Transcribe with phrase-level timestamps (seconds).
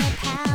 [0.00, 0.49] power.